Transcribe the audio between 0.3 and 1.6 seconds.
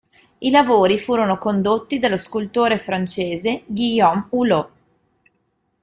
I lavori furono